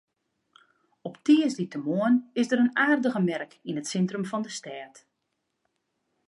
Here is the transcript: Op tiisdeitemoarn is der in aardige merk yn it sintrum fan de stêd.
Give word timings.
Op 1.01 1.17
tiisdeitemoarn 1.23 2.29
is 2.33 2.47
der 2.49 2.59
in 2.63 2.77
aardige 2.87 3.21
merk 3.31 3.51
yn 3.69 3.79
it 3.81 3.89
sintrum 3.91 4.25
fan 4.31 4.43
de 4.45 4.51
stêd. 4.59 4.95